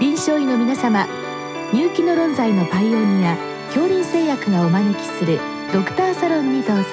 [0.00, 1.08] 臨床医の皆様
[1.72, 5.40] 入気の論剤のパイオニア恐林製薬がお招きする
[5.72, 6.84] ドクターサロンにどうぞ。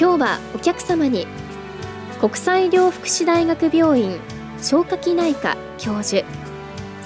[0.00, 1.26] 今日はお客様に
[2.18, 4.18] 国際医療福祉大学病院
[4.58, 6.26] 消化器内科教授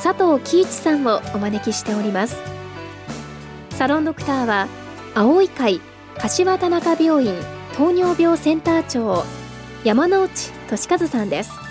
[0.01, 2.37] 佐藤喜一さんをお招きしております。
[3.71, 4.69] サロンドクターは
[5.17, 5.81] 青い会
[6.17, 7.35] 柏田中病院
[7.77, 9.25] 糖尿病センター長
[9.83, 10.31] 山内
[10.69, 11.70] 俊和さんです。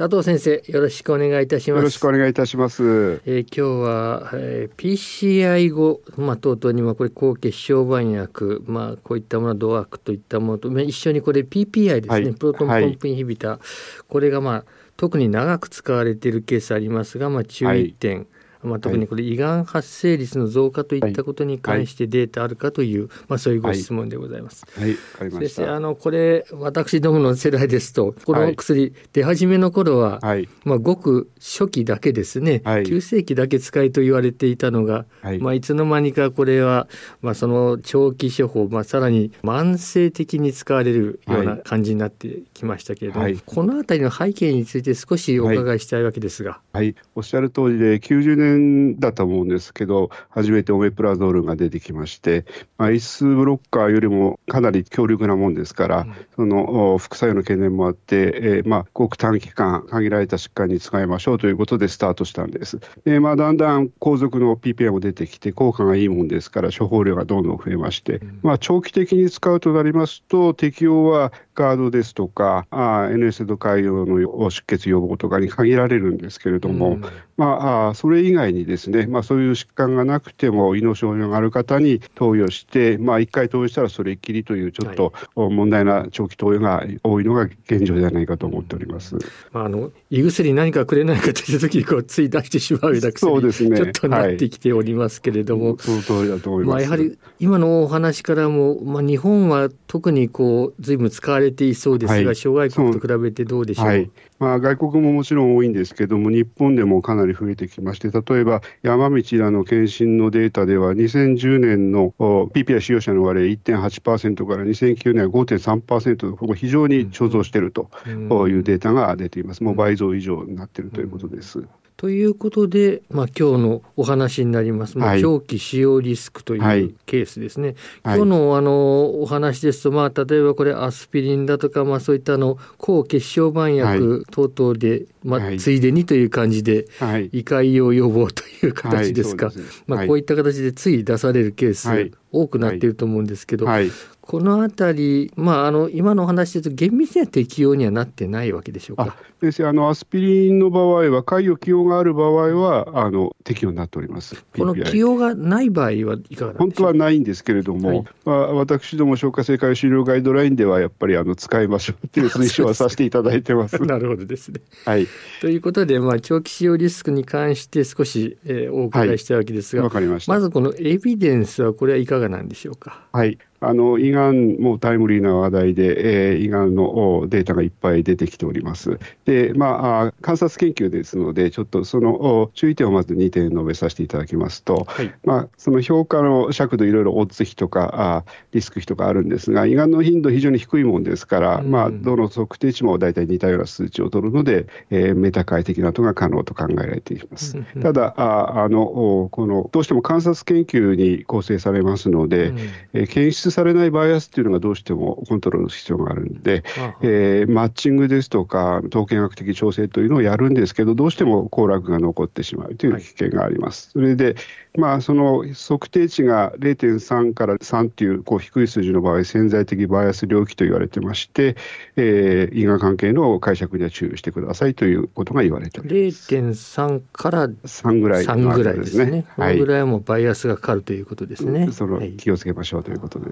[0.00, 1.78] 佐藤先生よろしくお願いいたします。
[1.80, 13.60] よろしくお願いいたします、えー、今日は、えー、PCI 後、まあ、等々にもこれ抗血小板薬、まあ、こういったものドアクといったものと一緒にこれ PPI ですね、はい、プロトンポンプインヒビター、はい、
[14.08, 14.64] これがまあ
[14.96, 18.26] 特に長く使われているケースありますが、まあ、注意点、はい
[18.62, 24.66] まあ、特にこれ胃がん発生率の増加といったことに関してデータあるかという、まあ、そういうご質問でございます。
[24.78, 35.38] はい、はい、先生あのこれ私どもの世代ですとこの薬、出始めの頃は、はい、まあ、ごく初期だけですね、はい、急性期だけ使いと言われていたのが、はい。
[35.38, 36.88] まあ、いつの間にかこれは、
[37.22, 46.60] まあ、その長期処方、まあ、さらに慢性的に使われるような感じになってきましたけれども、はい、この辺りの背景について少しお伺いしたいわけですが。
[46.72, 52.44] はい、おっしゃる通りで90年年だと思うんですけど、初めてオメプラゾールが出てきまして、
[52.78, 62.80] まあ、イスブロッカーよりもかなり強力なもんですから、うん、その副作用の懸念もあって、えー、まあ、ごく短期間、限られた疾患に使いましょうということでスタートしたんです。
[63.04, 77.04] でまあ、だんだん後続の PPI も出てきて、効果がいいもんですから、処方量がどんどん増えまして、うん、まあ、長期的に使うとなりますと、適用はガードですとか、あ NSD 海洋の出血予防とかに限られるんですけれども、うん、
[77.36, 89.16] まあ、それ以外にですね、まあ、そういう疾患がなくても胃の症状がある方に投与して、まあ、1回投与したらそれっきりというちょっと問題な長期投与が多いのが現状ではないかと思っております。
[89.52, 96.74] あの胃薬何かくれないかという時こうつい出してしまうような そうですね、ちょっとなってきておりますけれども、はい、その通りだと思います。
[96.74, 113.42] まあ、やはり今のお話からも、まあ、日本は特にこう随分使われていそうですが、はい、諸外国と比べてどうでしょう、はい、まあ、外国ももちろん多いんですけども、日本でもかなり増えてきまして、例えば山道らの検診のデータでは、2010年の PPI 使用者の割合
[113.76, 119.62] 1.8%から2009年は5.3%、ここ非常に貯蔵しているというデータが出ています。
[119.62, 121.62] もう倍増以上になっているということです。
[122.00, 127.74] ということで、まあ、今日のお話になります、まあ、長期使用リスクというケースですね。
[128.02, 136.86] はい、今日のあのお話ですと、まあ、例えばこれアスピリンだとか、まあ、そういったあの抗血小板薬等々で、まあ、ついでにという感じで、
[137.32, 139.52] 胃潰瘍予防という形ですか、
[139.86, 143.90] まあ、こういった形でつい出されるケース、多くなっていると思うんですけど、はい、
[144.22, 149.18] このあたり、まあ、あの今のお話ですと、厳密には適用にはなってないわけでしょうか？
[149.40, 154.44] 先生あの、アスピリンの場合は、潰瘍起用がある場合はあの適用になっております。
[154.54, 155.92] この起用がない場合は
[156.28, 163.78] いかが本当はないんですけれども、はい、まあ、私ども消化性潰瘍治療ガイドラインでは、やっぱりあの使いましょうっていう 推奨はさせていただいてます。
[163.82, 164.60] なるほどですね。
[164.84, 165.06] はい、
[165.40, 173.06] ということで、まあ、長期使用リスクに関して少し、えー、お伺いしたいわけですが、はい、ままずこのエビデンスは、これはいかがなんでしょうか？
[173.12, 178.98] はいあの胃がんもタイムリーな話題で、えー、胃がんのデータがいっぱい出てきております。
[179.30, 197.56] で、まあ、観察研究ですので、ちょっとその注意点をまず2点述べさせていただきますと、はい、まあ、その評価の尺度、いろいろオッズ比とかあリスク比とかあるんですが、胃がんの頻度、非常に低いもんですから、うん、まあ、どの測定値も大体似たような数値を取るので、えー、メタ解析などが可能と考えられています。
[197.80, 202.58] ただああのこの、どうしても観察研究に構成されますので、うん、
[202.94, 206.64] えー、検出されないバイアスっていうのがどうしてもコントロールする必要があるんで、
[207.02, 213.90] えー、マッチングですとか、統計学的調整というのをやるんですけど、どうしても行楽が残ってしまうという危険があります。
[213.90, 214.36] それで、
[214.76, 221.56] まあ、その測定値が0.3から3というこう低い数字の場合、潜在的バイアス領域と言われてまして、
[221.96, 226.34] えー、因果関係の解釈には注意してくださいということが言われております。
[226.34, 229.26] 0.3から3ぐらい、3ぐらいですね。
[229.36, 231.70] はい、ぐらいもバイアスがかかるということですね。
[231.72, 233.30] その気をつけましょうということで。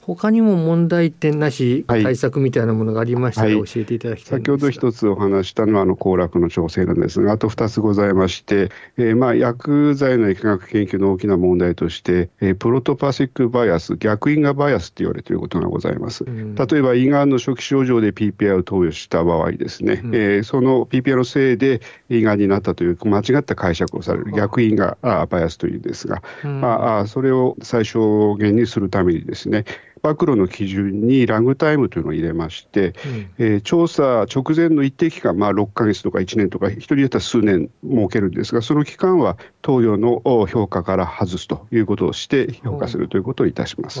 [0.00, 16.24] 他にも問題点なし対策みたいなものがありましたら、教えていただきたい、はい、先ほど一つお話したのはあの行楽の調整なんですが、あと2つございまして、えー、まあ薬剤の疫学研究の大きな問題として、えー、プロトパシックバイアス、逆因果バイアスと言われていることがございます。
[16.24, 29.64] うん、例えば胃がんの初期症状で PPI を投与した場合ですね、うん、えー、その PPI のせいで胃がんになったという間違った解釈をされる逆因果バイアスというんですが、うん、まあ、それを最小限にするためにですね、
[30.02, 44.00] 暴露の基準にラグタイムというのを入れまして、うん、えー、調査直前の一定期間、まあ、6か月とか1年とか、一人だったら数年設けるんですが、その期間は投与の評価から外すということをして評価するということをいたします。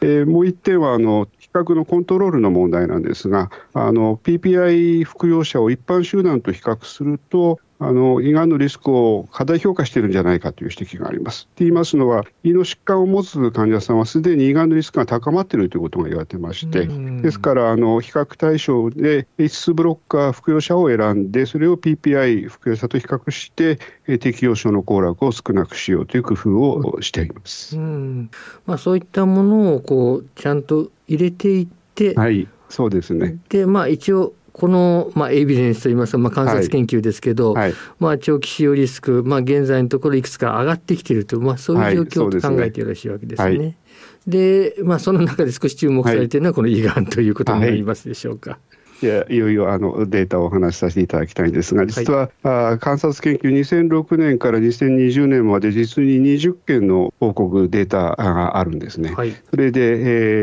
[0.00, 11.44] えー、もう一点はあの、比較のコントロールの問題なんですが、あの PPI 服用者を一般集団と比較すると、あの胃がんのリスクを過大評価しているんじゃないかという指摘があります。
[11.44, 23.78] と言いますのは、胃の疾患を持つ患者さんはすでに胃がんのリスクが高まっているということが言われてまして、ですからあの比較対象で H2 ブロッカー服用者を選んで、それを PPI 服用者と比較して、
[24.18, 27.76] 適用症の行楽を少なくしようという工夫をしています。
[27.76, 33.38] まあ、そういったものをこうちゃんと入れていって、はい、そうですね。
[33.48, 43.58] で、まあ一応この、まあ、エビデンスといいますか、まあ、観察研究ですけど、はいはい、まあ、長期使用リスク、まあ、現在のところいくつか上がってきていると、まあ、そういう状況と考えてよろしいわけですね。
[43.58, 43.76] はい、
[44.28, 48.58] で、まあ、その中で少し注目されているのは、この胃がんということになりますでしょうか。
[49.02, 59.12] いやいよいよあのデータをお話しさせていただきたいんですが、実は、はい、あ観察研究、2006年から2020年まで実に20件の報告データがあるんですね。
[59.12, 59.80] はい、それで、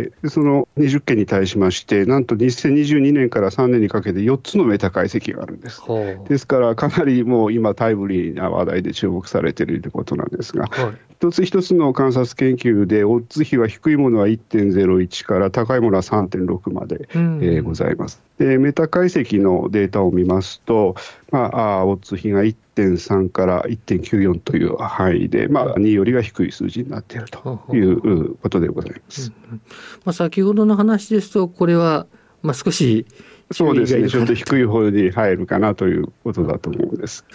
[0.03, 5.81] えー、その20件に対しまして、なんと2022年から3年にかけて4つのメタ解析があるんです。
[6.27, 18.23] ですから、かなりもう今、タイムリーな話題で注目されているということなんですが、はい、一つ一つの観察研究で、オッズ比は低いものは1.01から高いものは3.6まで、うん、えー、ございます。
[18.39, 20.95] でメタ解析のデータを見ますと、
[21.29, 29.31] まあ、オッズ比が1.3から1.94という範囲で、まあ、2よりは低い数字になっているということでございます。
[29.51, 29.62] うん、
[30.03, 32.07] まあ、先ほどの話ですと、これは、
[32.41, 33.06] まあ、少し
[33.51, 37.25] そうですね、ちょっと低い方に入るかなということだと思うんです。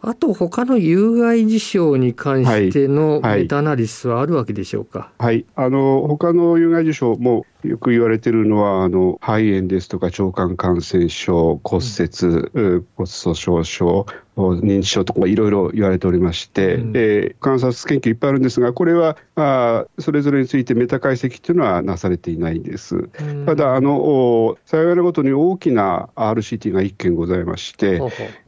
[0.00, 5.10] あと他の有害事象に関してのメタアナリシスはあるわけでしょうか？
[5.18, 14.06] はい、はい、あの他の有害事象もよく言われているのはあの肺炎ですとか腸管感染症、骨折、うん、骨粗しょう症、
[14.36, 22.96] 認知症とかいろいろ言われておりまして、うん、えー、観察研究いっぱいあるんですが、これはあそれぞれについてメタ解析というのはなされていないんです。
[22.96, 28.00] うん、ただあの、幸いなことに大きな RCT が1件ございまして、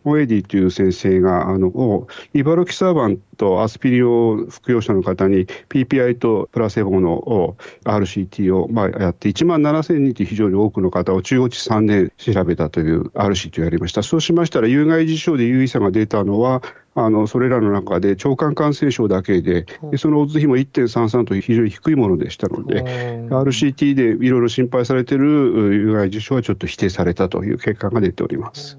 [0.04, 14.02] モエディという先生があのイバロキサーバンとアスピリオ服用者の方に PPI とプラセボの RCT をまあやって1万7000人という非常に多くの方を中央値3年調べたという RCT をやりました。
[14.02, 16.62] そうしましたら有害事象で有意差が出たのは
[16.94, 22.82] あのそれらの中で腸管感染症だけで、でそのオッズ比も1.33という非常に低いものでしたので、
[23.30, 25.26] RCT でいろいろ心配されている
[25.72, 28.78] 有害事象はちょっと否定されたという結果が出ております。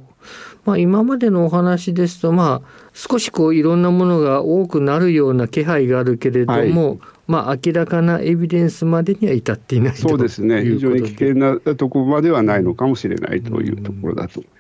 [0.66, 7.00] まあ、今までのお話ですと、まあ、少しこういろんなものが多くなるような気配があるけれども、はい、
[7.32, 14.42] まあ、明らかなエビデンスまでには至っていないそうですね、非常に危険なところまではないのかもしれないというところだと。
[14.42, 14.52] 思い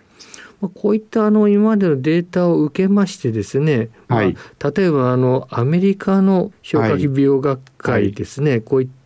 [0.62, 9.01] まあ、こういったあの今までのデータを受けましてですね、はい、まあ、例えばあのアメリカの消化器病学会ですね、はい、こういった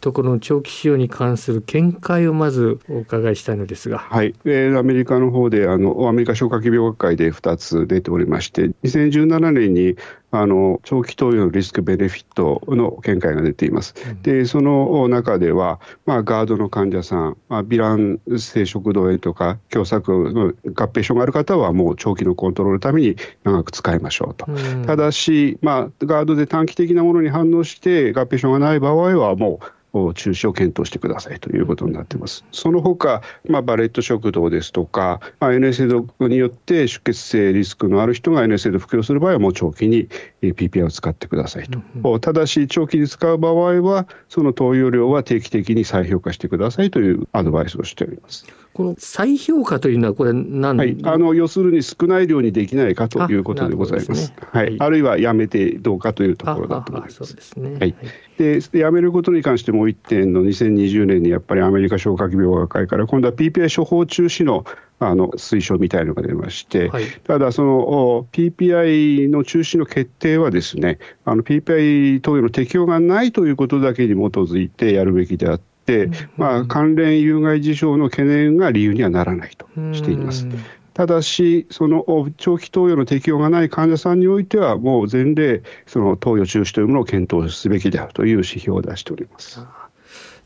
[0.00, 3.98] ところの長期使用に関する見解をまずお伺いしたいのですが。
[3.98, 9.96] はい、えー、アメリカの方であのアメリカ消化器病学会で2つ出ておりまして2017年に
[10.30, 13.94] あの長期投与のリスクベネフィットの見解が出ています。
[14.06, 24.44] うん、で、その中では、まあ、ガードの患者さん、まあ、ヴィラン性食道炎とか、狭窄の合併症がある方は、もう長期のコントロールのために長く使いましょうと。
[24.48, 32.44] うん、ただし、まあ、ガードで短期的なものに反応して、合併症がない場合は、もう、中止を検討してくださいということになっています。
[32.52, 40.08] その他、まあ、バレット食道ですとか、まあ、NSAID によって出血性リスクのある人が NSAID 服用する場合はもう長期に
[40.42, 41.78] PPI を使ってくださいと。
[41.78, 48.46] うんうん、ただし、長期に使う場合は、その投与量は定期的に再評価してくださいというアドバイスをしております。
[48.78, 54.32] この再評価というのは、これ何、はい、あの要するに少ない量にできないかということでございます。
[54.38, 57.16] あ、ね、はい、あるいはやめてどうかというところだと思います。
[57.16, 57.96] そうですね、はい、
[58.38, 64.64] でやめることに関してもう1点の2020年にやっぱりアメリカ消化器病学会から、今度は PPI 処方中止の
[65.00, 80.46] あの推奨みたいのが出まして、はい、ただ、その PPI の中止の決定はですね、あの PPI 投与の適用がないということだけに基づいてやるべきであって、まあ、関連有害事象の懸念が理由にはならないとしています。
[80.92, 82.04] ただし、その
[82.36, 89.60] 長期投与の適用がない患者さんにおいては、もう前例、その投与中止というものを検討すべきであるという指標を出しております。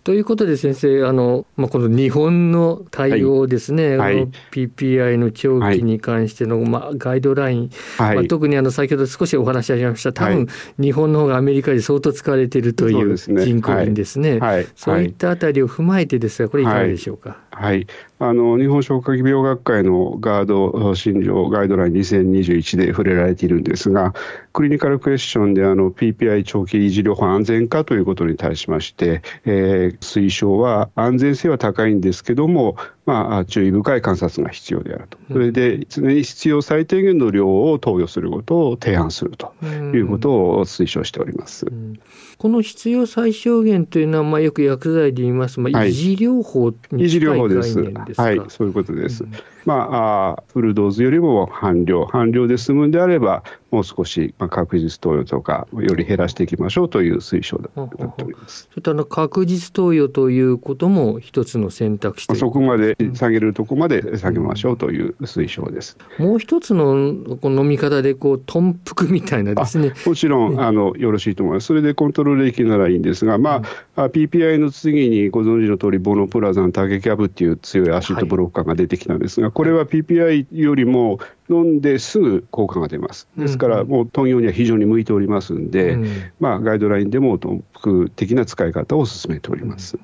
[0.04, 10.12] ということで先生あの、まあ、この日本の対応ですね、はい、PPI の長期に関しての、まあ、ガイドライン、はい、まあ、特にあの先ほど少しお話しありました。
[10.12, 10.48] 多分、
[10.80, 14.40] 日本の方がアメリカで相当使われているという人口にですね、
[14.74, 17.38] そういったあたりを踏まえてですがこれいかがでしょうか？
[17.62, 17.86] はい。
[18.18, 24.14] あの日本消化器病学会のガード診療ガイドライン2021で触れられているんですが、
[24.52, 41.66] クリニカルクエスチョンであの PPI 長期維持療法安全化ということに対しまして、えー、推奨は安全性は高いんですけども、まあ、注意深い観察が必要であると、それで常に必要最低限の量を投与することを提案するということを推奨しております。
[41.66, 41.98] うん、
[42.38, 49.24] この必要最小限というのは、まあ、よく薬剤で言います、まあ、維持療法に近い概念ですか、はい、はい、そういうことです。
[49.24, 49.32] うん
[49.64, 53.42] まあ、あフルドーズよりも半量、半量で済むんであれば、
[53.72, 58.68] もう少し、まあ、確実投与とか、より減らしていきましょうという推奨だっております。
[58.70, 65.96] それとあの確実投与ということも一つの選択肢そこまで下げるとこまで下げましょうという推奨です。
[66.18, 69.94] もう一つのこの飲み方でこう頓服みたいなですね。
[70.04, 71.66] もちろん、あのよろしいと思います。
[71.68, 73.62] それでコントロールできならいいんですが、ま
[73.96, 81.18] あ、うん、PPI の次にご存知の通りボノプラザン、タゲキャブっていう強いアシッドブロッカーが出てきたんですが、これは PPI よりも
[81.48, 83.28] 飲んですぐ効果が出ます。
[83.36, 86.06] ですから、もう豚用には非常に向いておりますんで、うん、
[86.40, 89.98] まあ、ガイドラインでも特服的な使い方を進めております。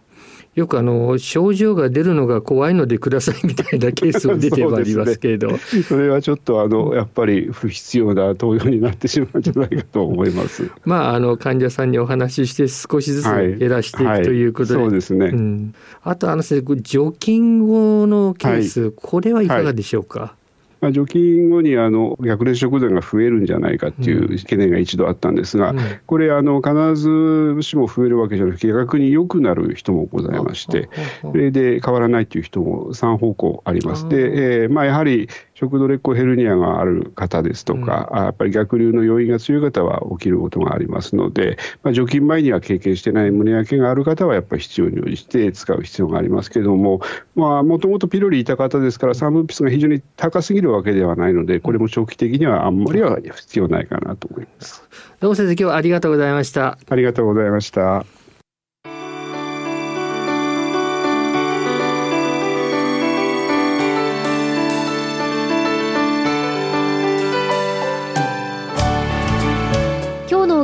[0.58, 10.68] よくあの症状が出るのが怖いのでくださいみたいなケースも出てまいりますけれどそ、ね,、それはちょっとあのやっぱり不必要な投与になってしまうんじゃないかと思います。
[10.84, 15.26] まああの患者さんにお話しして少しずつ減らしていく、はい、ということで、そうですね。
[15.26, 20.34] うん、あとあの除菌後のケース、はい、これはいかがでしょうか？
[20.80, 30.88] まあ、除菌後にあの逆劣食剤が増えるんじゃないかっていう懸念が一度あったんですが、うん、これあの、必ずしも増えるわけじゃなくて、逆に良くなる人もございまして、
[31.22, 34.08] それで変わらないという人も3方向あります。
[34.08, 47.00] で、えーまあ、やはり食道劣行ヘルニアがある方ですとか、うん、やっぱり逆流の要因が強い方は起きることがありますので、まあ、除菌前には経験してない胸焼けがある方は、やっぱり必要に応じて使う必要がありますけれども、
[47.34, 54.82] もともとピロリいた方ですから、酸分泌が非常に高すぎるわけではないので、これも長期的にはあんまりは必要ないかなと思います。
[55.20, 56.78] どうも先生、今日はありがとうございました。
[56.88, 58.04] ありがとうございました。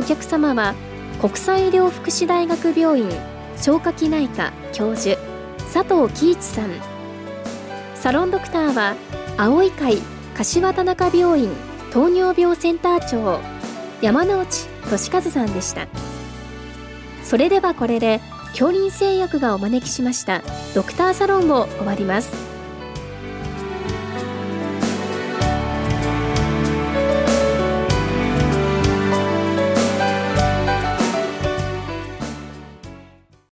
[0.05, 0.75] 客様は
[1.19, 3.09] 国際医療福祉大学病院
[3.57, 5.19] 消化器内科教授
[5.73, 6.69] 佐藤喜一さん
[7.95, 8.95] サロンドクターは
[9.37, 9.97] 青い会
[10.33, 11.49] 柏田中病院
[11.91, 13.41] 糖尿病センター長
[14.01, 15.87] 山内俊和さんでした。
[17.23, 20.41] それではこれで恐林製薬がお招きしました
[20.73, 22.54] ドクターサロンを終わります。